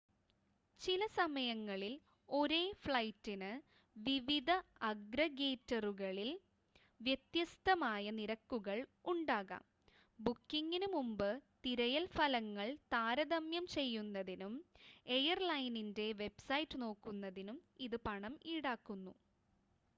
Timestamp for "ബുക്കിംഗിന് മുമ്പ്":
10.19-11.29